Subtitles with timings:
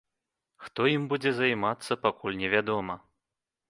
[0.67, 3.03] Хто ім будзе займацца пакуль невядома.